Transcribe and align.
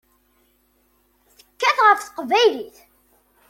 Tekkat 1.41 1.79
ɣef 1.85 1.99
teqbaylit. 2.01 2.77